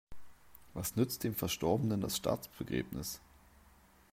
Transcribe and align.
Was 0.73 0.95
nützt 0.95 1.23
dem 1.23 1.35
Verstorbenen 1.35 2.01
das 2.01 2.17
Staatsbegräbnis? 2.17 3.21